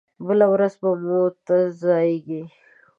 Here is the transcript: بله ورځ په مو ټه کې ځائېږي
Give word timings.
بله 0.25 0.45
ورځ 0.53 0.73
په 0.81 0.87
مو 1.03 1.21
ټه 1.45 1.57
کې 1.59 1.59
ځائېږي 1.81 2.41